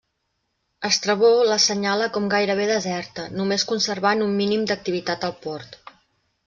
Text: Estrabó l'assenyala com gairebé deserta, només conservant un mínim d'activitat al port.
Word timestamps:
Estrabó 0.87 1.29
l'assenyala 1.49 2.07
com 2.17 2.25
gairebé 2.33 2.65
deserta, 2.73 3.27
només 3.43 3.67
conservant 3.75 4.27
un 4.31 4.35
mínim 4.43 4.69
d'activitat 4.73 5.31
al 5.31 5.39
port. 5.47 5.81